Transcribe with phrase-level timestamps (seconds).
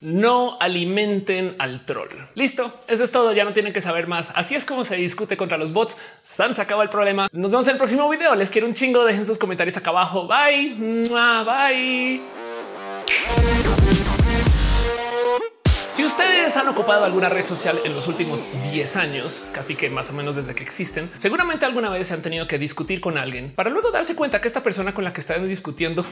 [0.00, 2.10] No alimenten al troll.
[2.36, 3.32] Listo, eso es todo.
[3.32, 4.30] Ya no tienen que saber más.
[4.36, 5.96] Así es como se discute contra los bots.
[6.22, 7.26] San se acaba el problema.
[7.32, 8.32] Nos vemos en el próximo video.
[8.36, 9.04] Les quiero un chingo.
[9.04, 10.28] Dejen sus comentarios acá abajo.
[10.28, 10.76] Bye.
[11.08, 12.20] Bye.
[15.88, 20.10] Si ustedes han ocupado alguna red social en los últimos 10 años, casi que más
[20.10, 23.50] o menos desde que existen, seguramente alguna vez se han tenido que discutir con alguien
[23.50, 26.06] para luego darse cuenta que esta persona con la que están discutiendo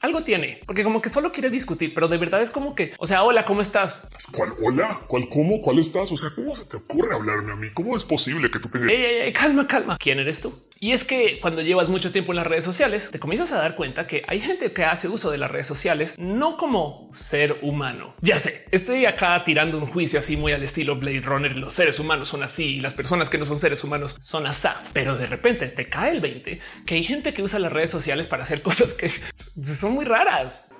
[0.00, 3.06] algo tiene, porque como que solo quiere discutir, pero de verdad es como que, o
[3.06, 4.00] sea, hola, ¿cómo estás?
[4.32, 5.00] ¿Cuál hola?
[5.06, 5.60] ¿Cuál cómo?
[5.60, 6.12] ¿Cuál estás?
[6.12, 7.68] O sea, ¿cómo se te ocurre hablarme a mí?
[7.74, 8.90] ¿Cómo es posible que tú tengas...
[8.90, 9.96] Ey, calma, calma.
[9.98, 10.52] ¿Quién eres tú?
[10.78, 13.74] Y es que cuando llevas mucho tiempo en las redes sociales, te comienzas a dar
[13.74, 18.14] cuenta que hay gente que hace uso de las redes sociales no como ser humano.
[18.20, 21.56] Ya sé, estoy acá tirando un juicio así muy al estilo Blade Runner.
[21.56, 24.82] Los seres humanos son así y las personas que no son seres humanos son asá.
[24.92, 28.26] Pero de repente te cae el 20 que hay gente que usa las redes sociales
[28.26, 30.74] para hacer cosas que son muy raras.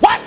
[0.00, 0.20] What?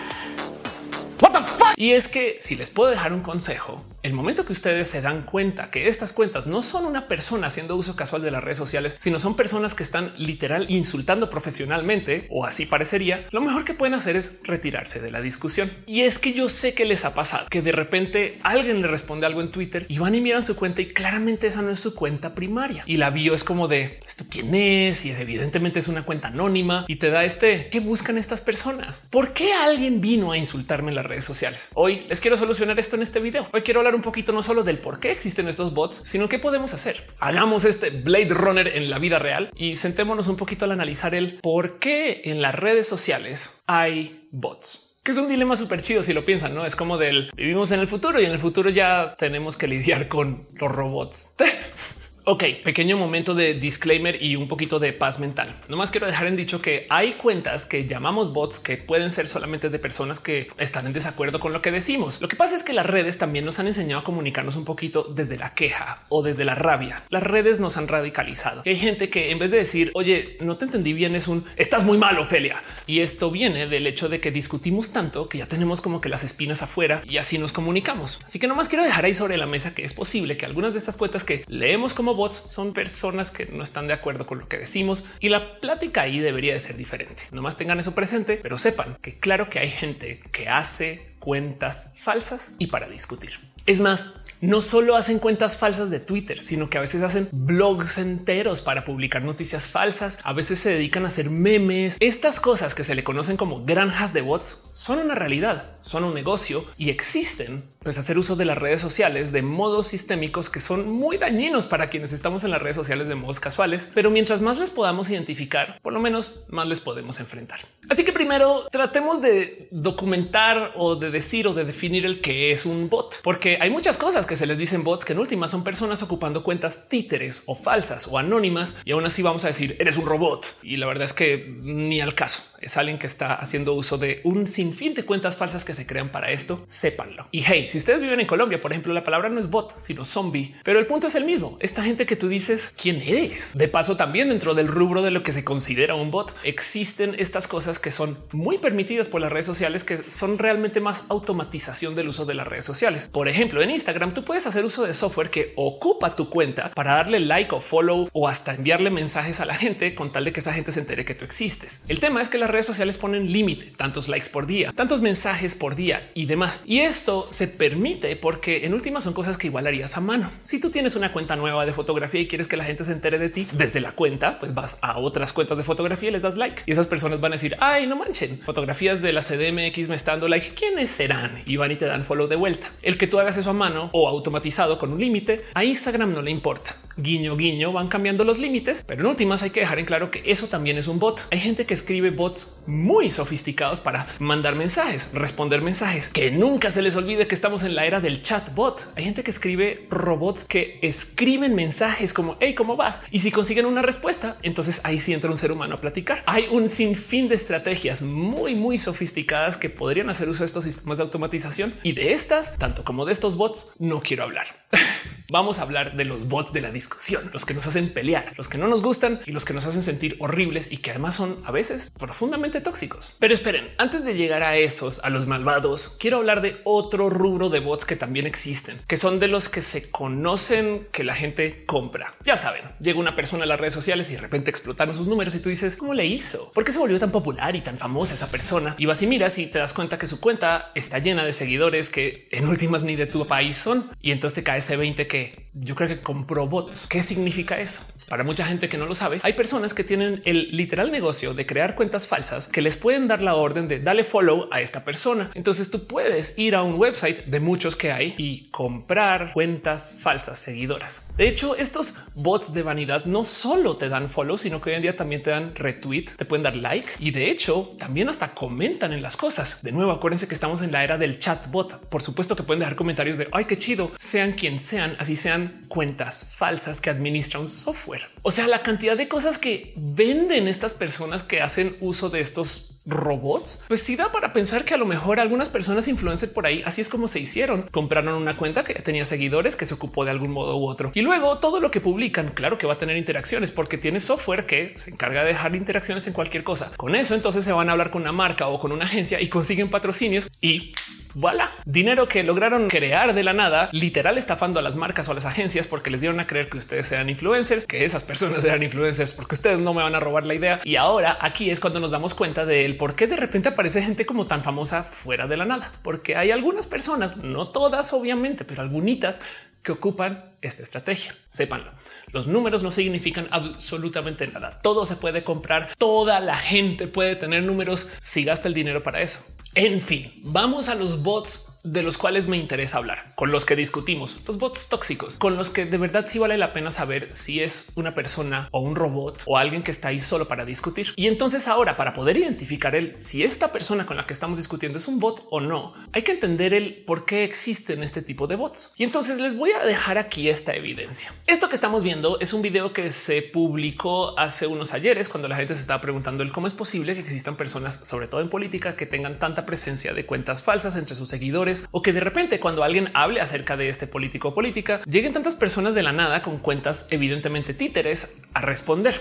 [1.19, 1.73] What the fuck?
[1.77, 5.21] Y es que si les puedo dejar un consejo, el momento que ustedes se dan
[5.21, 8.97] cuenta que estas cuentas no son una persona haciendo uso casual de las redes sociales,
[8.99, 13.93] sino son personas que están literal insultando profesionalmente o así parecería, lo mejor que pueden
[13.93, 15.71] hacer es retirarse de la discusión.
[15.85, 19.25] Y es que yo sé que les ha pasado que de repente alguien le responde
[19.25, 21.95] algo en Twitter y van y miran su cuenta y claramente esa no es su
[21.95, 22.83] cuenta primaria.
[22.85, 26.27] Y la bio es como de esto quién es y es evidentemente es una cuenta
[26.27, 29.05] anónima y te da este qué buscan estas personas.
[29.09, 31.69] ¿Por qué alguien vino a insultarme en las redes sociales?
[31.73, 33.47] Hoy les quiero solucionar esto en este video.
[33.53, 36.39] Hoy quiero hablar un poquito no solo del por qué existen estos bots, sino qué
[36.39, 37.05] podemos hacer.
[37.19, 41.39] Hagamos este Blade Runner en la vida real y sentémonos un poquito al analizar el
[41.39, 46.13] por qué en las redes sociales hay bots que es un dilema súper chido si
[46.13, 49.13] lo piensan, no es como del vivimos en el futuro y en el futuro ya
[49.17, 51.35] tenemos que lidiar con los robots.
[52.25, 55.59] Ok, pequeño momento de disclaimer y un poquito de paz mental.
[55.67, 59.27] No más quiero dejar en dicho que hay cuentas que llamamos bots que pueden ser
[59.27, 62.21] solamente de personas que están en desacuerdo con lo que decimos.
[62.21, 65.03] Lo que pasa es que las redes también nos han enseñado a comunicarnos un poquito
[65.03, 67.03] desde la queja o desde la rabia.
[67.09, 68.61] Las redes nos han radicalizado.
[68.65, 71.83] hay gente que en vez de decir, oye, no te entendí bien, es un estás
[71.83, 72.63] muy mal, Ofelia.
[72.87, 76.23] Y esto viene del hecho de que discutimos tanto que ya tenemos como que las
[76.23, 78.21] espinas afuera y así nos comunicamos.
[78.23, 80.71] Así que no más quiero dejar ahí sobre la mesa que es posible que algunas
[80.71, 84.39] de estas cuentas que leemos como bots son personas que no están de acuerdo con
[84.39, 87.23] lo que decimos y la plática ahí debería de ser diferente.
[87.31, 91.93] No más tengan eso presente, pero sepan que claro que hay gente que hace cuentas
[91.97, 93.31] falsas y para discutir.
[93.65, 97.97] Es más, no solo hacen cuentas falsas de Twitter, sino que a veces hacen blogs
[97.97, 100.19] enteros para publicar noticias falsas.
[100.21, 101.95] A veces se dedican a hacer memes.
[102.01, 106.13] Estas cosas que se le conocen como granjas de bots son una realidad, son un
[106.13, 107.63] negocio y existen.
[107.83, 111.89] Pues hacer uso de las redes sociales de modos sistémicos que son muy dañinos para
[111.89, 113.89] quienes estamos en las redes sociales de modos casuales.
[113.93, 117.61] Pero mientras más les podamos identificar, por lo menos más les podemos enfrentar.
[117.89, 122.65] Así que primero tratemos de documentar o de decir o de definir el que es
[122.65, 125.63] un bot, porque hay muchas cosas que se les dicen bots que en última son
[125.63, 129.97] personas ocupando cuentas títeres o falsas o anónimas y aún así vamos a decir eres
[129.97, 130.45] un robot.
[130.63, 134.21] Y la verdad es que ni al caso es alguien que está haciendo uso de
[134.23, 136.61] un sinfín de cuentas falsas que se crean para esto.
[136.65, 137.27] Sépanlo.
[137.31, 140.05] Y hey, si ustedes viven en Colombia, por ejemplo, la palabra no es bot, sino
[140.05, 141.57] zombie, pero el punto es el mismo.
[141.59, 143.51] Esta gente que tú dices quién eres.
[143.53, 147.47] De paso, también dentro del rubro de lo que se considera un bot, existen estas
[147.47, 152.07] cosas que son muy permitidas por las redes sociales, que son realmente más automatización del
[152.09, 153.09] uso de las redes sociales.
[153.11, 156.95] Por ejemplo, en Instagram tú puedes hacer uso de software que ocupa tu cuenta para
[156.95, 160.39] darle like o follow o hasta enviarle mensajes a la gente con tal de que
[160.39, 161.83] esa gente se entere que tú existes.
[161.87, 165.55] El tema es que las redes sociales ponen límite, tantos likes por día, tantos mensajes
[165.55, 166.61] por día y demás.
[166.65, 170.31] Y esto se permite porque en últimas son cosas que igual harías a mano.
[170.43, 173.19] Si tú tienes una cuenta nueva de fotografía y quieres que la gente se entere
[173.19, 176.37] de ti desde la cuenta, pues vas a otras cuentas de fotografía y les das
[176.37, 176.63] like.
[176.65, 180.11] Y esas personas van a decir, ay, no manchen, fotografías de la CDMX me está
[180.11, 180.53] dando like.
[180.53, 181.41] ¿Quiénes serán?
[181.45, 182.69] Y van y te dan follow de vuelta.
[182.81, 186.21] El que tú hagas eso a mano o automatizado con un límite, a Instagram no
[186.21, 186.75] le importa.
[186.95, 190.21] Guiño, guiño, van cambiando los límites, pero en últimas hay que dejar en claro que
[190.25, 191.25] eso también es un bot.
[191.31, 196.83] Hay gente que escribe bots muy sofisticados para mandar mensajes, responder mensajes, que nunca se
[196.83, 198.85] les olvide que estamos en la era del chatbot.
[198.95, 203.01] Hay gente que escribe robots que escriben mensajes como hey, ¿cómo vas?
[203.09, 206.21] Y si consiguen una respuesta, entonces ahí sí entra un ser humano a platicar.
[206.27, 210.99] Hay un sinfín de estrategias muy, muy sofisticadas que podrían hacer uso de estos sistemas
[210.99, 214.47] de automatización y de estas, tanto como de estos bots, no quiero hablar.
[215.33, 218.49] vamos a hablar de los bots de la discusión, los que nos hacen pelear, los
[218.49, 221.37] que no nos gustan y los que nos hacen sentir horribles y que además son
[221.45, 223.15] a veces profundamente tóxicos.
[223.19, 227.49] Pero esperen, antes de llegar a esos, a los malvados, quiero hablar de otro rubro
[227.49, 231.63] de bots que también existen, que son de los que se conocen que la gente
[231.65, 232.15] compra.
[232.23, 235.33] Ya saben, llega una persona a las redes sociales y de repente explotaron sus números
[235.35, 236.51] y tú dices, ¿cómo le hizo?
[236.53, 238.75] ¿Por qué se volvió tan popular y tan famosa esa persona?
[238.77, 241.89] Y vas y miras y te das cuenta que su cuenta está llena de seguidores
[241.89, 243.89] que en últimas ni de tu país son.
[244.01, 246.47] Y entonces te cae ese 20 que yo creo que compró
[246.89, 247.81] ¿Qué significa eso?
[248.13, 251.47] Para mucha gente que no lo sabe, hay personas que tienen el literal negocio de
[251.47, 255.31] crear cuentas falsas que les pueden dar la orden de darle follow a esta persona.
[255.33, 260.37] Entonces tú puedes ir a un website de muchos que hay y comprar cuentas falsas
[260.37, 261.07] seguidoras.
[261.17, 264.83] De hecho, estos bots de vanidad no solo te dan follow, sino que hoy en
[264.83, 268.93] día también te dan retweet, te pueden dar like y de hecho también hasta comentan
[268.93, 269.63] en las cosas.
[269.63, 271.89] De nuevo, acuérdense que estamos en la era del chatbot.
[271.89, 275.65] Por supuesto que pueden dejar comentarios de ay, qué chido, sean quien sean, así sean
[275.67, 278.02] cuentas falsas que administra un software.
[278.21, 282.69] O sea, la cantidad de cosas que venden estas personas que hacen uso de estos
[282.85, 286.63] robots, pues sí da para pensar que a lo mejor algunas personas influencer por ahí
[286.65, 287.63] así es como se hicieron.
[287.71, 291.01] Compraron una cuenta que tenía seguidores que se ocupó de algún modo u otro y
[291.01, 294.73] luego todo lo que publican, claro que va a tener interacciones porque tiene software que
[294.77, 296.71] se encarga de dejar interacciones en cualquier cosa.
[296.75, 299.27] Con eso, entonces se van a hablar con una marca o con una agencia y
[299.27, 300.73] consiguen patrocinios y
[301.13, 305.15] voilà, dinero que lograron crear de la nada, literal estafando a las marcas o a
[305.15, 308.63] las agencias porque les dieron a creer que ustedes sean influencers, que esas personas eran
[308.63, 310.59] influencers porque ustedes no me van a robar la idea.
[310.63, 314.05] Y ahora aquí es cuando nos damos cuenta del por qué de repente aparece gente
[314.05, 318.61] como tan famosa fuera de la nada, porque hay algunas personas, no todas obviamente, pero
[318.61, 319.21] algunitas
[319.61, 321.15] que ocupan esta estrategia.
[321.27, 321.71] Sépanlo.
[322.11, 324.59] Los números no significan absolutamente nada.
[324.61, 325.69] Todo se puede comprar.
[325.77, 329.23] Toda la gente puede tener números si gasta el dinero para eso.
[329.55, 333.55] En fin, vamos a los bots de los cuales me interesa hablar, con los que
[333.55, 337.41] discutimos, los bots tóxicos, con los que de verdad sí vale la pena saber si
[337.41, 340.93] es una persona o un robot o alguien que está ahí solo para discutir.
[340.97, 344.77] Y entonces ahora, para poder identificar el si esta persona con la que estamos discutiendo
[344.77, 348.35] es un bot o no, hay que entender el por qué existen este tipo de
[348.35, 348.73] bots.
[348.75, 351.13] Y entonces les voy a dejar aquí esta evidencia.
[351.27, 355.37] Esto que estamos viendo es un video que se publicó hace unos ayeres cuando la
[355.37, 358.75] gente se estaba preguntando el cómo es posible que existan personas, sobre todo en política,
[358.75, 362.63] que tengan tanta presencia de cuentas falsas entre sus seguidores o que de repente cuando
[362.63, 366.39] alguien hable acerca de este político o política, lleguen tantas personas de la nada con
[366.39, 368.95] cuentas evidentemente títeres a responder.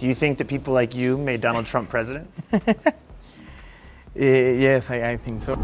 [0.00, 2.26] Do you think that people like you made Donald Trump president?
[4.14, 5.56] Yes, I, I think so.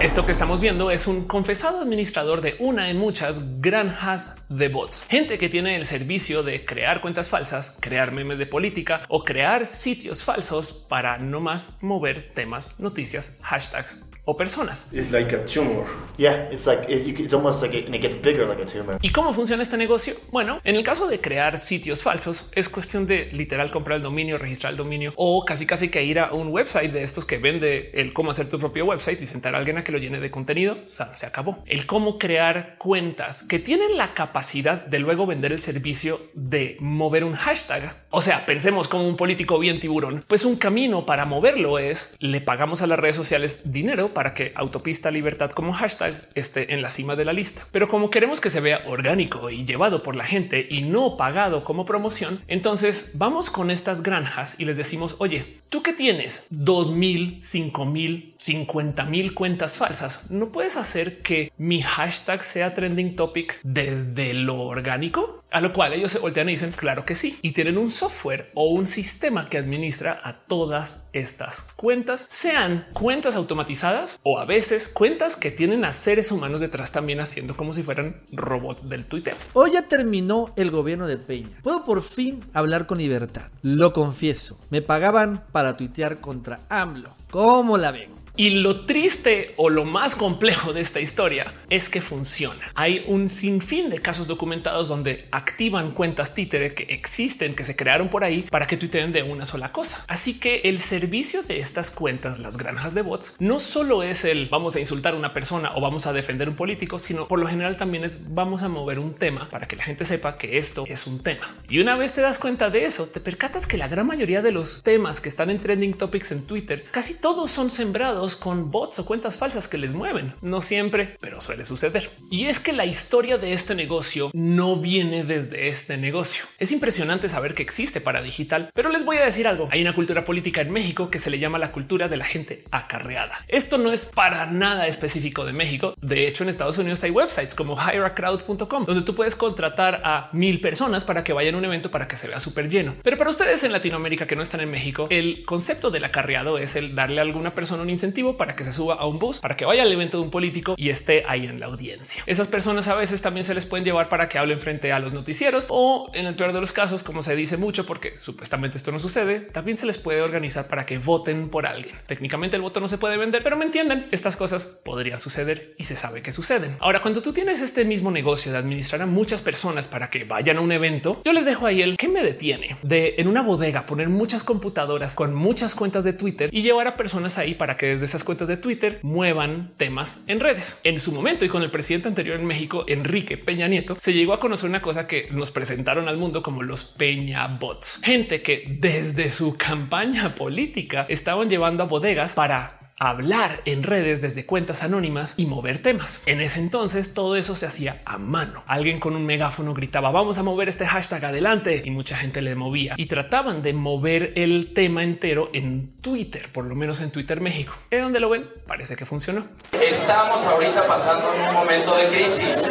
[0.00, 5.04] Esto que estamos viendo es un confesado administrador de una en muchas granjas de bots.
[5.10, 9.66] Gente que tiene el servicio de crear cuentas falsas, crear memes de política o crear
[9.66, 14.88] sitios falsos para no más mover temas, noticias, hashtags o personas.
[14.92, 15.84] It's like a tumor.
[16.16, 18.98] Yeah, it's like it's almost like it, and it gets bigger like a tumor.
[19.02, 20.14] ¿Y cómo funciona este negocio?
[20.30, 24.38] Bueno, en el caso de crear sitios falsos, es cuestión de literal comprar el dominio,
[24.38, 27.90] registrar el dominio o casi casi que ir a un website de estos que vende
[27.94, 30.30] el cómo hacer tu propio website y sentar a alguien a que lo llene de
[30.30, 30.78] contenido.
[30.84, 31.62] Se acabó.
[31.66, 37.24] El cómo crear cuentas que tienen la capacidad de luego vender el servicio de mover
[37.24, 37.94] un hashtag.
[38.10, 42.40] O sea, pensemos como un político bien tiburón, pues un camino para moverlo es le
[42.40, 46.90] pagamos a las redes sociales dinero para que autopista libertad como hashtag esté en la
[46.90, 47.66] cima de la lista.
[47.72, 51.62] Pero como queremos que se vea orgánico y llevado por la gente y no pagado
[51.64, 56.90] como promoción, entonces vamos con estas granjas y les decimos, oye, tú que tienes dos
[56.90, 63.14] mil, cinco mil, 50 mil cuentas falsas, no puedes hacer que mi hashtag sea trending
[63.14, 67.38] topic desde lo orgánico, a lo cual ellos se voltean y dicen claro que sí
[67.42, 73.36] y tienen un software o un sistema que administra a todas estas cuentas, sean cuentas
[73.36, 77.82] automatizadas o a veces cuentas que tienen a seres humanos detrás también haciendo como si
[77.82, 79.34] fueran robots del Twitter.
[79.52, 81.60] Hoy ya terminó el gobierno de Peña.
[81.62, 83.50] Puedo por fin hablar con libertad.
[83.60, 87.19] Lo confieso, me pagaban para tuitear contra AMLO.
[87.30, 88.20] ¿Cómo la ven?
[88.40, 92.72] Y lo triste o lo más complejo de esta historia es que funciona.
[92.74, 98.08] Hay un sinfín de casos documentados donde activan cuentas títere que existen, que se crearon
[98.08, 100.02] por ahí para que tuiteen de una sola cosa.
[100.08, 104.46] Así que el servicio de estas cuentas, las granjas de bots, no solo es el
[104.46, 107.46] vamos a insultar a una persona o vamos a defender un político, sino por lo
[107.46, 110.84] general también es vamos a mover un tema para que la gente sepa que esto
[110.88, 111.54] es un tema.
[111.68, 114.52] Y una vez te das cuenta de eso, te percatas que la gran mayoría de
[114.52, 118.98] los temas que están en trending topics en Twitter, casi todos son sembrados con bots
[118.98, 120.32] o cuentas falsas que les mueven.
[120.40, 122.10] No siempre, pero suele suceder.
[122.30, 126.44] Y es que la historia de este negocio no viene desde este negocio.
[126.58, 129.68] Es impresionante saber que existe para digital, pero les voy a decir algo.
[129.70, 132.64] Hay una cultura política en México que se le llama la cultura de la gente
[132.70, 133.38] acarreada.
[133.48, 135.94] Esto no es para nada específico de México.
[136.00, 140.60] De hecho, en Estados Unidos hay websites como hireacrowd.com donde tú puedes contratar a mil
[140.60, 142.94] personas para que vayan a un evento para que se vea súper lleno.
[143.02, 146.76] Pero para ustedes en Latinoamérica que no están en México, el concepto del acarreado es
[146.76, 149.56] el darle a alguna persona un incentivo para que se suba a un bus, para
[149.56, 152.22] que vaya al evento de un político y esté ahí en la audiencia.
[152.26, 155.12] Esas personas a veces también se les pueden llevar para que hablen frente a los
[155.12, 158.92] noticieros o en el peor de los casos, como se dice mucho, porque supuestamente esto
[158.92, 161.96] no sucede, también se les puede organizar para que voten por alguien.
[162.06, 165.84] Técnicamente el voto no se puede vender, pero me entienden, estas cosas podrían suceder y
[165.84, 166.76] se sabe que suceden.
[166.78, 170.58] Ahora, cuando tú tienes este mismo negocio de administrar a muchas personas para que vayan
[170.58, 173.86] a un evento, yo les dejo ahí el que me detiene de en una bodega
[173.86, 177.86] poner muchas computadoras con muchas cuentas de Twitter y llevar a personas ahí para que
[177.86, 180.80] desde esas cuentas de Twitter muevan temas en redes.
[180.84, 184.34] En su momento y con el presidente anterior en México, Enrique Peña Nieto, se llegó
[184.34, 188.76] a conocer una cosa que nos presentaron al mundo como los Peña Bots, gente que
[188.78, 195.32] desde su campaña política estaban llevando a bodegas para hablar en redes desde cuentas anónimas
[195.38, 196.20] y mover temas.
[196.26, 198.62] En ese entonces todo eso se hacía a mano.
[198.66, 202.54] Alguien con un megáfono gritaba vamos a mover este hashtag adelante y mucha gente le
[202.54, 207.40] movía y trataban de mover el tema entero en Twitter, por lo menos en Twitter
[207.40, 207.72] México.
[207.90, 208.46] ¿Es donde lo ven?
[208.66, 209.46] Parece que funcionó.
[209.72, 212.70] Estamos ahorita pasando un momento de crisis.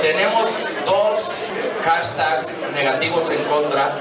[0.00, 1.32] Tenemos dos
[1.84, 4.00] hashtags negativos en contra,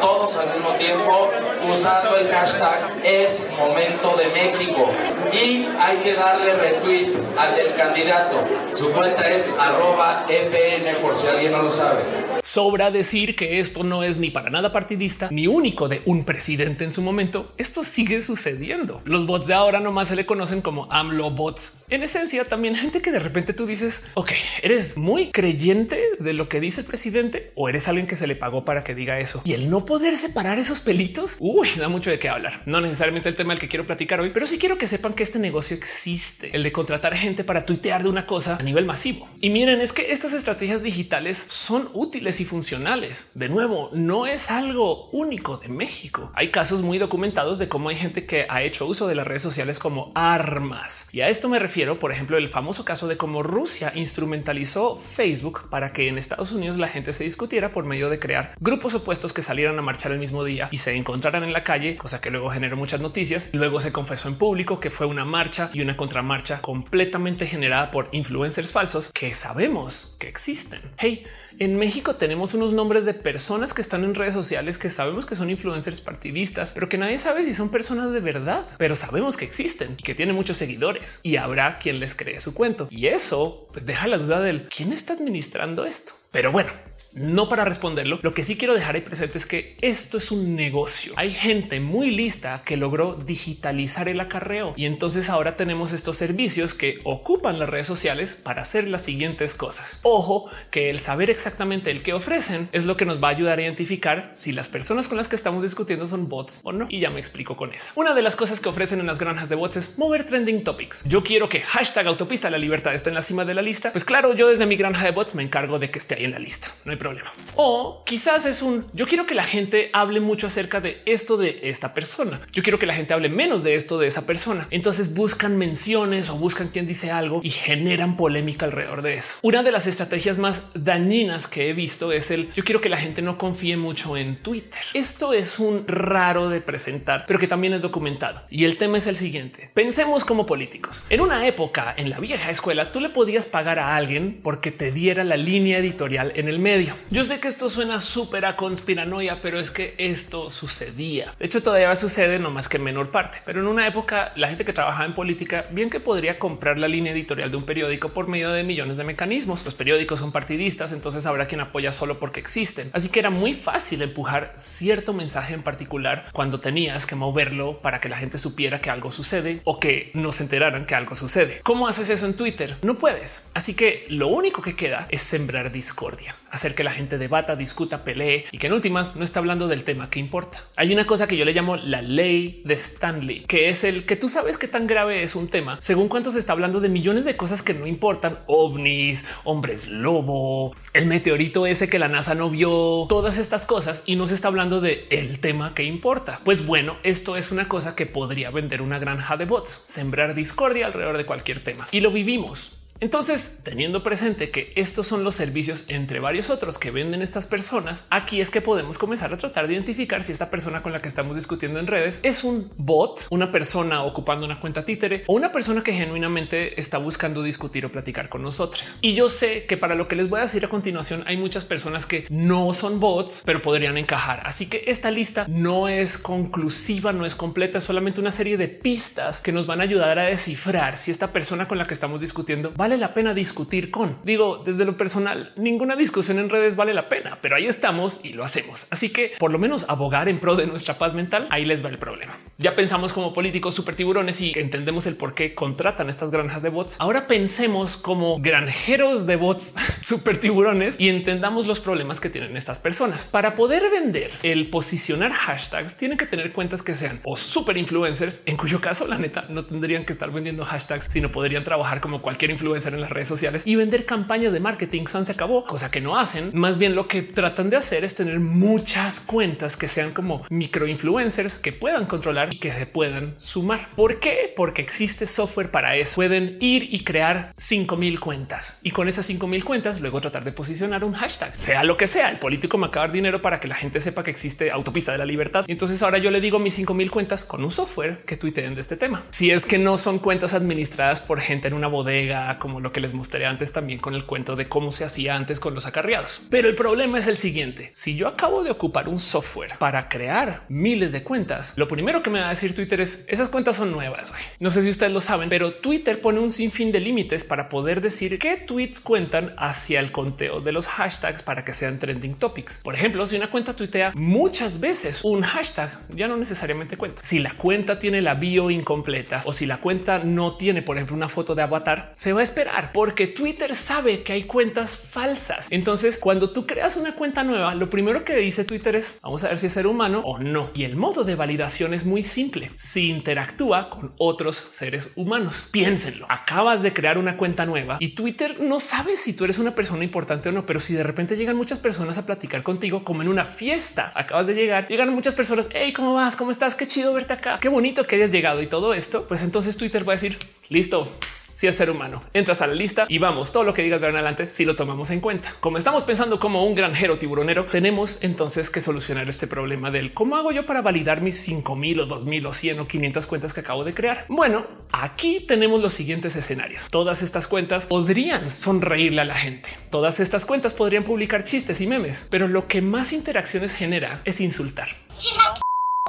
[0.00, 1.30] todos al mismo tiempo
[1.64, 4.90] usando el hashtag es momento de México
[5.32, 8.44] y hay que darle retweet al del candidato.
[8.74, 12.00] Su cuenta es arroba EPN por si alguien no lo sabe.
[12.42, 16.84] Sobra decir que esto no es ni para nada partidista ni único de un presidente
[16.84, 17.52] en su momento.
[17.58, 19.00] Esto sigue sucediendo.
[19.04, 21.84] Los bots de ahora nomás se le conocen como AMLO bots.
[21.90, 26.48] En esencia, también gente que de repente tú dices, ok, eres muy creyente de lo
[26.48, 29.42] que dice el presidente o eres alguien que se le pagó para que diga eso
[29.44, 31.36] y el no poder separar esos pelitos.
[31.52, 32.62] Uy, da mucho de qué hablar.
[32.64, 35.24] No necesariamente el tema del que quiero platicar hoy, pero sí quiero que sepan que
[35.24, 39.28] este negocio existe, el de contratar gente para tuitear de una cosa a nivel masivo.
[39.40, 43.32] Y miren, es que estas estrategias digitales son útiles y funcionales.
[43.34, 46.30] De nuevo, no es algo único de México.
[46.36, 49.42] Hay casos muy documentados de cómo hay gente que ha hecho uso de las redes
[49.42, 51.08] sociales como armas.
[51.10, 55.68] Y a esto me refiero, por ejemplo, el famoso caso de cómo Rusia instrumentalizó Facebook
[55.68, 59.32] para que en Estados Unidos la gente se discutiera por medio de crear grupos opuestos
[59.32, 62.30] que salieran a marchar el mismo día y se encontraran en la calle, cosa que
[62.30, 63.50] luego generó muchas noticias.
[63.52, 68.08] Luego se confesó en público que fue una marcha y una contramarcha completamente generada por
[68.12, 70.80] influencers falsos que sabemos que existen.
[70.98, 71.24] Hey,
[71.58, 75.34] en México tenemos unos nombres de personas que están en redes sociales que sabemos que
[75.34, 79.44] son influencers partidistas, pero que nadie sabe si son personas de verdad, pero sabemos que
[79.44, 82.88] existen y que tienen muchos seguidores y habrá quien les cree su cuento.
[82.90, 86.12] Y eso pues deja la duda del quién está administrando esto.
[86.30, 86.70] Pero bueno,
[87.14, 88.18] no para responderlo.
[88.22, 91.12] Lo que sí quiero dejar ahí presente es que esto es un negocio.
[91.16, 96.74] Hay gente muy lista que logró digitalizar el acarreo y entonces ahora tenemos estos servicios
[96.74, 99.98] que ocupan las redes sociales para hacer las siguientes cosas.
[100.02, 103.58] Ojo que el saber exactamente el que ofrecen es lo que nos va a ayudar
[103.58, 106.86] a identificar si las personas con las que estamos discutiendo son bots o no.
[106.88, 107.90] Y ya me explico con esa.
[107.94, 111.02] Una de las cosas que ofrecen en las granjas de bots es mover trending topics.
[111.04, 113.92] Yo quiero que hashtag autopista la libertad esté en la cima de la lista.
[113.92, 116.32] Pues claro, yo desde mi granja de bots me encargo de que esté ahí en
[116.32, 116.68] la lista.
[116.84, 117.32] No hay problema.
[117.56, 121.60] O quizás es un yo quiero que la gente hable mucho acerca de esto de
[121.64, 122.40] esta persona.
[122.52, 124.68] Yo quiero que la gente hable menos de esto de esa persona.
[124.70, 129.36] Entonces buscan menciones o buscan quien dice algo y generan polémica alrededor de eso.
[129.42, 132.98] Una de las estrategias más dañinas que he visto es el yo quiero que la
[132.98, 134.80] gente no confíe mucho en Twitter.
[134.92, 138.42] Esto es un raro de presentar, pero que también es documentado.
[138.50, 139.70] Y el tema es el siguiente.
[139.72, 141.02] Pensemos como políticos.
[141.08, 144.92] En una época, en la vieja escuela, tú le podías pagar a alguien porque te
[144.92, 146.89] diera la línea editorial en el medio.
[147.10, 151.34] Yo sé que esto suena súper a conspiranoia, pero es que esto sucedía.
[151.38, 153.38] De hecho, todavía sucede, no más que en menor parte.
[153.44, 156.88] Pero en una época, la gente que trabajaba en política, bien que podría comprar la
[156.88, 159.64] línea editorial de un periódico por medio de millones de mecanismos.
[159.64, 162.90] Los periódicos son partidistas, entonces habrá quien apoya solo porque existen.
[162.92, 168.00] Así que era muy fácil empujar cierto mensaje en particular cuando tenías que moverlo para
[168.00, 171.60] que la gente supiera que algo sucede o que no se enteraran que algo sucede.
[171.62, 172.76] ¿Cómo haces eso en Twitter?
[172.82, 173.50] No puedes.
[173.54, 178.04] Así que lo único que queda es sembrar discordia, hacer que la gente debata, discuta,
[178.04, 180.64] pelee y que en últimas no está hablando del tema que importa.
[180.76, 184.16] Hay una cosa que yo le llamo la ley de Stanley, que es el que
[184.16, 187.26] tú sabes qué tan grave es un tema según cuánto se está hablando de millones
[187.26, 192.48] de cosas que no importan, ovnis, hombres lobo, el meteorito ese que la NASA no
[192.48, 196.40] vio, todas estas cosas y no se está hablando de el tema que importa.
[196.46, 200.86] Pues bueno, esto es una cosa que podría vender una granja de bots, sembrar discordia
[200.86, 202.79] alrededor de cualquier tema y lo vivimos.
[203.00, 208.04] Entonces, teniendo presente que estos son los servicios entre varios otros que venden estas personas,
[208.10, 211.08] aquí es que podemos comenzar a tratar de identificar si esta persona con la que
[211.08, 215.50] estamos discutiendo en redes es un bot, una persona ocupando una cuenta títere o una
[215.50, 218.98] persona que genuinamente está buscando discutir o platicar con nosotros.
[219.00, 221.64] Y yo sé que para lo que les voy a decir a continuación hay muchas
[221.64, 224.42] personas que no son bots, pero podrían encajar.
[224.44, 228.68] Así que esta lista no es conclusiva, no es completa, es solamente una serie de
[228.68, 232.20] pistas que nos van a ayudar a descifrar si esta persona con la que estamos
[232.20, 234.18] discutiendo vale la pena discutir con.
[234.24, 238.30] Digo, desde lo personal, ninguna discusión en redes vale la pena, pero ahí estamos y
[238.30, 238.86] lo hacemos.
[238.90, 241.88] Así que por lo menos abogar en pro de nuestra paz mental, ahí les va
[241.88, 242.36] el problema.
[242.58, 246.68] Ya pensamos como políticos super tiburones y entendemos el por qué contratan estas granjas de
[246.68, 246.96] bots.
[246.98, 252.78] Ahora pensemos como granjeros de bots super tiburones y entendamos los problemas que tienen estas
[252.78, 253.24] personas.
[253.24, 258.42] Para poder vender el posicionar hashtags, tienen que tener cuentas que sean o super influencers,
[258.46, 262.20] en cuyo caso la neta no tendrían que estar vendiendo hashtags, sino podrían trabajar como
[262.20, 265.06] cualquier influencer en las redes sociales y vender campañas de marketing.
[265.06, 266.50] San se acabó, cosa que no hacen.
[266.54, 270.86] Más bien lo que tratan de hacer es tener muchas cuentas que sean como micro
[270.86, 273.86] influencers que puedan controlar y que se puedan sumar.
[273.96, 274.52] ¿Por qué?
[274.56, 276.16] Porque existe software para eso.
[276.16, 281.04] Pueden ir y crear 5000 cuentas y con esas 5000 cuentas luego tratar de posicionar
[281.04, 282.30] un hashtag, sea lo que sea.
[282.30, 285.26] El político me acaba dinero para que la gente sepa que existe autopista de la
[285.26, 285.64] libertad.
[285.68, 288.96] Entonces ahora yo le digo mis 5000 cuentas con un software que tuiteen de este
[288.96, 289.22] tema.
[289.30, 293.14] Si es que no son cuentas administradas por gente en una bodega lo que les
[293.14, 296.42] mostré antes también con el cuento de cómo se hacía antes con los acarreados.
[296.50, 297.90] Pero el problema es el siguiente.
[297.92, 302.30] Si yo acabo de ocupar un software para crear miles de cuentas, lo primero que
[302.30, 304.32] me va a decir Twitter es esas cuentas son nuevas.
[304.58, 308.00] No sé si ustedes lo saben, pero Twitter pone un sinfín de límites para poder
[308.00, 312.78] decir qué tweets cuentan hacia el conteo de los hashtags para que sean trending topics.
[312.78, 317.22] Por ejemplo, si una cuenta tuitea muchas veces un hashtag, ya no necesariamente cuenta.
[317.22, 321.16] Si la cuenta tiene la bio incompleta o si la cuenta no tiene, por ejemplo,
[321.16, 322.59] una foto de avatar, se va a esperar
[322.92, 325.68] porque Twitter sabe que hay cuentas falsas.
[325.70, 329.48] Entonces, cuando tú creas una cuenta nueva, lo primero que dice Twitter es vamos a
[329.48, 330.70] ver si es ser humano o no.
[330.74, 332.70] Y el modo de validación es muy simple.
[332.76, 336.26] Si interactúa con otros seres humanos, piénsenlo.
[336.28, 340.04] Acabas de crear una cuenta nueva y Twitter no sabe si tú eres una persona
[340.04, 343.28] importante o no, pero si de repente llegan muchas personas a platicar contigo como en
[343.28, 345.68] una fiesta, acabas de llegar, llegan muchas personas.
[345.72, 346.36] Hey, ¿cómo vas?
[346.36, 346.74] ¿Cómo estás?
[346.74, 347.58] Qué chido verte acá.
[347.60, 349.26] Qué bonito que hayas llegado y todo esto.
[349.28, 350.38] Pues entonces Twitter va a decir
[350.68, 351.10] listo
[351.50, 352.22] si es ser humano.
[352.34, 354.64] Entras a la lista y vamos, todo lo que digas de ahora en adelante, si
[354.64, 355.54] lo tomamos en cuenta.
[355.60, 360.36] Como estamos pensando como un granjero tiburonero, tenemos entonces que solucionar este problema del cómo
[360.36, 363.84] hago yo para validar mis 5000 o 2000 o 100 o 500 cuentas que acabo
[363.84, 364.26] de crear.
[364.28, 366.88] Bueno, aquí tenemos los siguientes escenarios.
[366.90, 369.70] Todas estas cuentas podrían sonreírle a la gente.
[369.90, 374.40] Todas estas cuentas podrían publicar chistes y memes, pero lo que más interacciones genera es
[374.40, 374.88] insultar.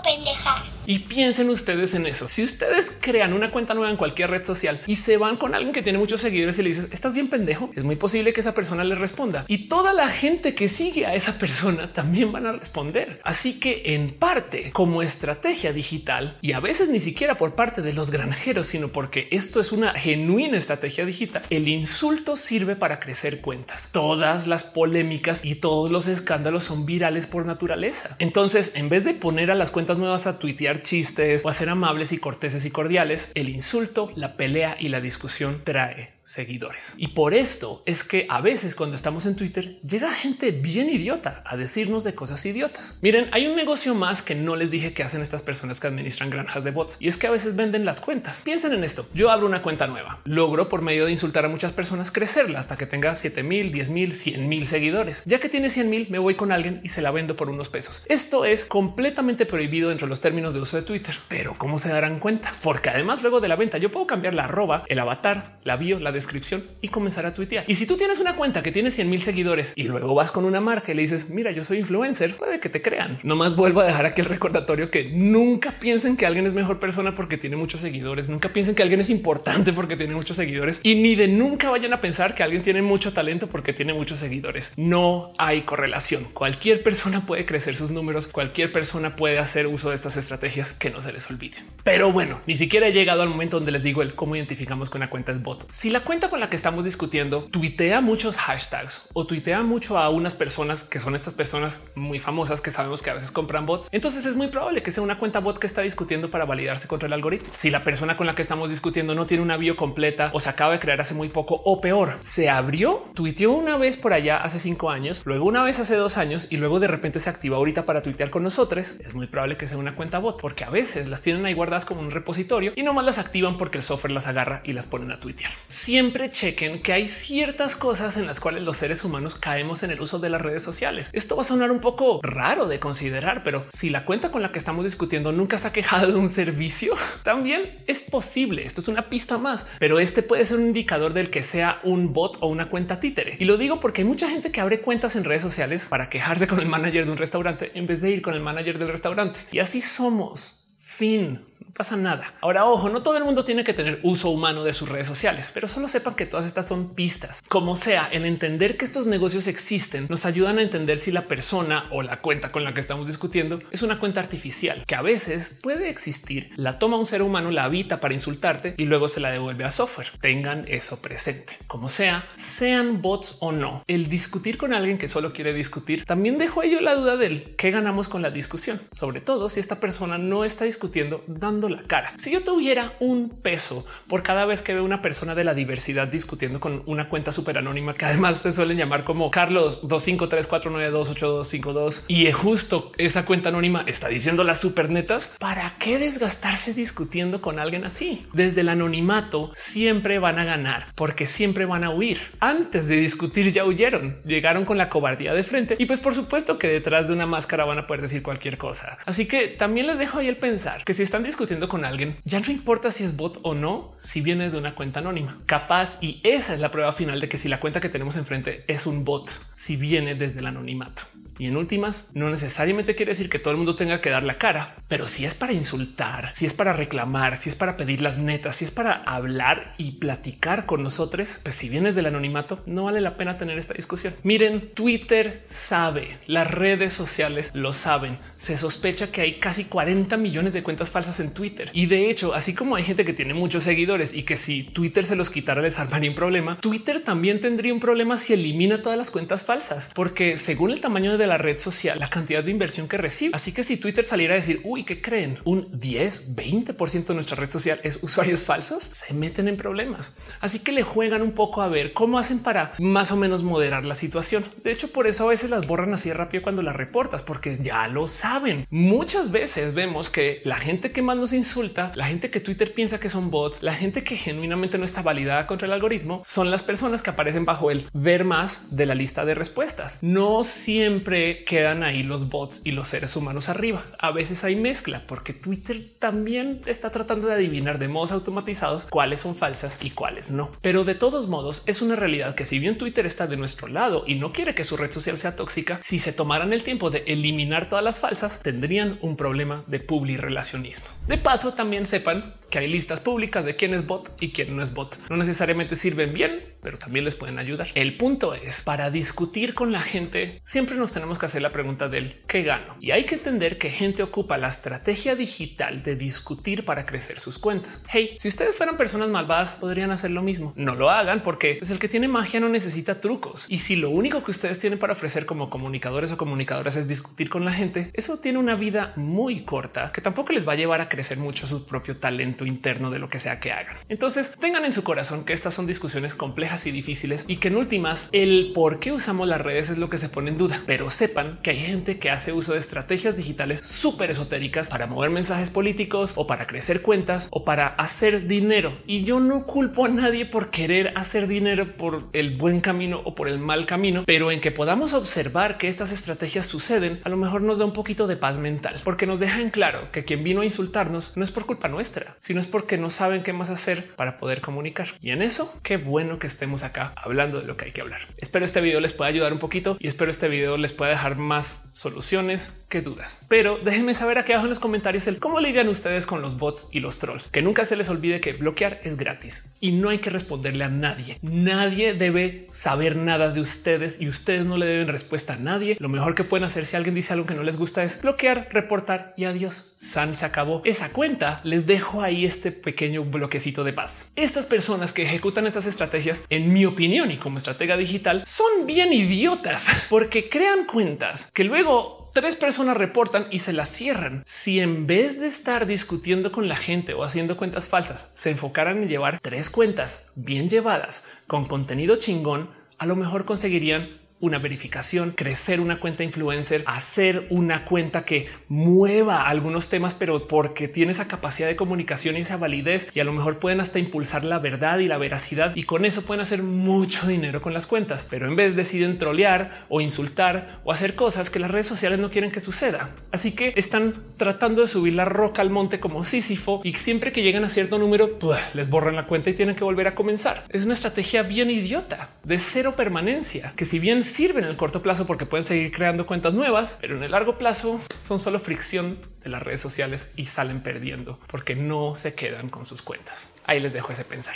[0.02, 0.64] Pendeja.
[0.86, 2.28] Y piensen ustedes en eso.
[2.28, 5.74] Si ustedes crean una cuenta nueva en cualquier red social y se van con alguien
[5.74, 8.54] que tiene muchos seguidores y le dices estás bien pendejo, es muy posible que esa
[8.54, 12.52] persona le responda y toda la gente que sigue a esa persona también van a
[12.52, 13.22] responder.
[13.24, 17.94] Así que en parte como estrategia digital y a veces ni siquiera por parte de
[17.94, 23.42] los granjeros, sino porque esto es una genuina estrategia digital, el insulto sirve para crecer
[23.42, 23.90] cuentas.
[23.92, 28.16] Todas las polémicas y todos los escándalos son virales por naturaleza.
[28.20, 31.69] Entonces, en vez de poner a las cuentas nuevas a tuitear chistes o a ser
[31.69, 36.94] amables y corteses y cordiales, el insulto, la pelea y la discusión trae seguidores.
[36.98, 41.44] Y por esto es que a veces cuando estamos en Twitter llega gente bien idiota
[41.46, 42.98] a decirnos de cosas idiotas.
[43.02, 46.30] Miren, hay un negocio más que no les dije que hacen estas personas que administran
[46.30, 48.42] granjas de bots y es que a veces venden las cuentas.
[48.44, 49.08] Piensen en esto.
[49.14, 52.78] Yo abro una cuenta nueva, logro por medio de insultar a muchas personas crecerla hasta
[52.78, 55.24] que tenga 7 mil, 10 mil, 100 mil seguidores.
[55.26, 57.70] Ya que tiene 100 mil, me voy con alguien y se la vendo por unos
[57.70, 58.04] pesos.
[58.08, 61.16] Esto es completamente prohibido dentro de los términos de uso de Twitter.
[61.28, 62.54] Pero cómo se darán cuenta?
[62.62, 66.00] Porque además luego de la venta yo puedo cambiar la arroba, el avatar, la bio,
[66.00, 67.65] la descripción y comenzar a tuitear.
[67.67, 70.45] Y si tú tienes una cuenta que tiene 100 mil seguidores y luego vas con
[70.45, 73.19] una marca y le dices, mira, yo soy influencer, puede que te crean.
[73.24, 77.15] Nomás vuelvo a dejar aquí el recordatorio que nunca piensen que alguien es mejor persona
[77.15, 78.30] porque tiene muchos seguidores.
[78.30, 81.93] Nunca piensen que alguien es importante porque tiene muchos seguidores y ni de nunca vayan
[81.93, 84.71] a pensar que alguien tiene mucho talento porque tiene muchos seguidores.
[84.78, 86.26] No hay correlación.
[86.34, 88.28] Cualquier persona puede crecer sus números.
[88.28, 91.58] Cualquier persona puede hacer uso de estas estrategias que no se les olvide.
[91.84, 94.97] Pero bueno, ni siquiera he llegado al momento donde les digo el cómo identificamos que
[94.97, 95.69] una cuenta es bot.
[95.69, 100.10] Si la cuenta con la que estamos discutiendo tuitea muchos hashtags o tuitea mucho a
[100.10, 103.90] unas personas que son estas personas muy famosas que sabemos que a veces compran bots,
[103.92, 107.08] entonces es muy probable que sea una cuenta bot que está discutiendo para validarse contra
[107.08, 107.50] el algoritmo.
[107.56, 110.50] Si la persona con la que estamos discutiendo no tiene una bio completa o se
[110.50, 114.38] acaba de crear hace muy poco o peor, se abrió, tuiteó una vez por allá
[114.38, 117.58] hace cinco años, luego una vez hace dos años y luego de repente se activa
[117.58, 120.70] ahorita para tuitear con nosotros, es muy probable que sea una cuenta bot porque a
[120.70, 124.12] veces las tienen ahí guardadas como un repositorio y nomás las activan porque el software
[124.12, 125.52] las agarra y las ponen a tuitear.
[125.91, 129.99] Siempre chequen que hay ciertas cosas en las cuales los seres humanos caemos en el
[129.99, 131.10] uso de las redes sociales.
[131.12, 134.54] Esto va a sonar un poco raro de considerar, pero si la cuenta con la
[134.54, 138.63] que estamos discutiendo nunca se ha quejado de un servicio, también es posible.
[138.63, 142.13] Esto es una pista más, pero este puede ser un indicador del que sea un
[142.13, 143.36] bot o una cuenta títere.
[143.41, 146.47] Y lo digo porque hay mucha gente que abre cuentas en redes sociales para quejarse
[146.47, 149.41] con el manager de un restaurante en vez de ir con el manager del restaurante.
[149.51, 150.69] Y así somos.
[150.77, 152.34] Fin pasa nada.
[152.41, 155.52] Ahora, ojo, no todo el mundo tiene que tener uso humano de sus redes sociales,
[155.54, 157.41] pero solo sepan que todas estas son pistas.
[157.50, 161.88] Como sea, el entender que estos negocios existen nos ayudan a entender si la persona
[161.91, 165.60] o la cuenta con la que estamos discutiendo es una cuenta artificial que a veces
[165.62, 169.32] puede existir, la toma un ser humano, la habita para insultarte y luego se la
[169.32, 170.12] devuelve a software.
[170.19, 171.58] Tengan eso presente.
[171.67, 176.38] Como sea, sean bots o no, el discutir con alguien que solo quiere discutir también
[176.38, 180.17] dejó yo la duda del qué ganamos con la discusión, sobre todo si esta persona
[180.17, 181.24] no está discutiendo
[181.60, 182.14] la cara.
[182.16, 186.08] Si yo tuviera un peso por cada vez que veo una persona de la diversidad
[186.08, 192.32] discutiendo con una cuenta súper anónima que además se suelen llamar como Carlos 25349282252 y
[192.32, 198.26] justo esa cuenta anónima está diciendo las supernetas, ¿para qué desgastarse discutiendo con alguien así?
[198.34, 202.20] Desde el anonimato siempre van a ganar porque siempre van a huir.
[202.40, 206.58] Antes de discutir ya huyeron, llegaron con la cobardía de frente y pues por supuesto
[206.58, 208.98] que detrás de una máscara van a poder decir cualquier cosa.
[209.06, 212.39] Así que también les dejo ahí el pensar que si están discutiendo con alguien, ya
[212.39, 215.39] no importa si es bot o no, si vienes de una cuenta anónima.
[215.47, 218.63] Capaz y esa es la prueba final de que si la cuenta que tenemos enfrente
[218.67, 221.01] es un bot, si viene desde el anonimato.
[221.39, 224.38] Y en últimas, no necesariamente quiere decir que todo el mundo tenga que dar la
[224.38, 228.19] cara, pero si es para insultar, si es para reclamar, si es para pedir las
[228.19, 232.84] netas, si es para hablar y platicar con nosotros, pues si vienes del anonimato, no
[232.84, 234.13] vale la pena tener esta discusión.
[234.21, 238.19] Miren, Twitter sabe, las redes sociales lo saben.
[238.41, 241.69] Se sospecha que hay casi 40 millones de cuentas falsas en Twitter.
[241.73, 245.06] Y de hecho, así como hay gente que tiene muchos seguidores y que si Twitter
[245.06, 248.97] se los quitara les armaría un problema, Twitter también tendría un problema si elimina todas
[248.97, 252.88] las cuentas falsas, porque según el tamaño de la red social, la cantidad de inversión
[252.88, 253.36] que recibe.
[253.36, 255.38] Así que si Twitter saliera a decir, uy, ¿qué creen?
[255.43, 260.15] Un 10, 20% de nuestra red social es usuarios falsos, se meten en problemas.
[260.39, 263.86] Así que le juegan un poco a ver cómo hacen para más o menos moderar
[263.86, 264.43] la situación.
[264.63, 267.88] De hecho, por eso a veces las borran así rápido cuando las reportas, porque ya
[267.88, 268.31] lo saben.
[268.70, 272.98] Muchas veces vemos que la gente que más nos insulta, la gente que Twitter piensa
[272.98, 276.63] que son bots, la gente que genuinamente no está validada contra el algoritmo, son las
[276.63, 280.00] personas que aparecen bajo el ver más de la lista de respuestas.
[280.02, 283.84] No siempre quedan ahí los bots y los seres humanos arriba.
[284.00, 289.20] A veces hay mezcla porque Twitter también está tratando de adivinar de modos automatizados cuáles
[289.20, 290.52] son falsas y cuáles no.
[290.62, 294.06] Pero de todos modos es una realidad que si bien Twitter está de nuestro lado
[294.08, 297.04] y no quiere que su red social sea tóxica, si se tomaran el tiempo de
[297.08, 300.88] eliminar todas las falsas, tendrían un problema de publirelacionismo.
[301.08, 304.62] De paso, también sepan que hay listas públicas de quién es bot y quién no
[304.62, 304.98] es bot.
[305.10, 307.67] No necesariamente sirven bien, pero también les pueden ayudar.
[307.76, 311.89] El punto es para discutir con la gente, siempre nos tenemos que hacer la pregunta
[311.89, 316.65] del qué gano y hay que entender que gente ocupa la estrategia digital de discutir
[316.65, 317.82] para crecer sus cuentas.
[317.89, 320.54] Hey, si ustedes fueran personas malvadas, podrían hacer lo mismo.
[320.56, 323.45] No lo hagan porque pues, el que tiene magia no necesita trucos.
[323.47, 327.30] Y si lo único que ustedes tienen para ofrecer como comunicadores o comunicadoras es discutir
[327.30, 330.82] con la gente, eso tiene una vida muy corta que tampoco les va a llevar
[330.82, 333.76] a crecer mucho su propio talento interno de lo que sea que hagan.
[333.89, 337.56] Entonces tengan en su corazón que estas son discusiones complejas y difíciles y que en
[337.56, 340.90] últimas el por qué usamos las redes es lo que se pone en duda, pero
[340.90, 345.50] sepan que hay gente que hace uso de estrategias digitales súper esotéricas para mover mensajes
[345.50, 348.78] políticos o para crecer cuentas o para hacer dinero.
[348.86, 353.16] Y yo no culpo a nadie por querer hacer dinero por el buen camino o
[353.16, 357.18] por el mal camino, pero en que podamos observar que estas estrategias suceden, a lo
[357.18, 360.24] mejor nos da un poquito de paz mental, porque nos deja en claro que quien
[360.24, 363.50] vino a insultarnos no es por culpa nuestra, sino es porque no saben qué más
[363.50, 364.88] hacer para poder comunicar.
[365.02, 367.99] Y en eso, qué bueno que estemos acá hablando de lo que hay que hablar.
[368.17, 371.15] Espero este video les pueda ayudar un poquito y espero este video les pueda dejar
[371.15, 373.19] más soluciones que dudas.
[373.27, 376.69] Pero déjenme saber aquí abajo en los comentarios el cómo lidian ustedes con los bots
[376.71, 377.27] y los trolls.
[377.27, 380.69] Que nunca se les olvide que bloquear es gratis y no hay que responderle a
[380.69, 381.19] nadie.
[381.21, 385.77] Nadie debe saber nada de ustedes y ustedes no le deben respuesta a nadie.
[385.80, 388.47] Lo mejor que pueden hacer si alguien dice algo que no les gusta es bloquear,
[388.51, 389.73] reportar y adiós.
[389.77, 391.39] San se acabó esa cuenta.
[391.43, 394.12] Les dejo ahí este pequeño bloquecito de paz.
[394.15, 398.91] Estas personas que ejecutan esas estrategias, en mi opinión y como estratega digital, son bien
[398.94, 404.24] idiotas porque crean cuentas que luego tres personas reportan y se las cierran.
[404.26, 408.82] Si en vez de estar discutiendo con la gente o haciendo cuentas falsas, se enfocaran
[408.82, 415.12] en llevar tres cuentas bien llevadas con contenido chingón, a lo mejor conseguirían una verificación,
[415.12, 421.08] crecer una cuenta influencer, hacer una cuenta que mueva algunos temas, pero porque tiene esa
[421.08, 424.80] capacidad de comunicación y esa validez y a lo mejor pueden hasta impulsar la verdad
[424.80, 428.08] y la veracidad y con eso pueden hacer mucho dinero con las cuentas.
[428.10, 432.12] Pero en vez deciden trolear o insultar o hacer cosas que las redes sociales no
[432.12, 432.92] quieren que suceda.
[433.12, 437.24] Así que están tratando de subir la roca al monte como Sísifo y siempre que
[437.24, 438.20] llegan a cierto número
[438.54, 440.44] les borran la cuenta y tienen que volver a comenzar.
[440.50, 444.82] Es una estrategia bien idiota de cero permanencia que si bien sirven en el corto
[444.82, 448.97] plazo porque pueden seguir creando cuentas nuevas, pero en el largo plazo son solo fricción
[449.24, 453.30] de las redes sociales y salen perdiendo porque no se quedan con sus cuentas.
[453.45, 454.36] Ahí les dejo ese pensar.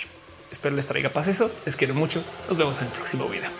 [0.52, 1.52] Espero les traiga paz eso.
[1.66, 2.24] Les quiero mucho.
[2.48, 3.52] Nos vemos en el próximo video.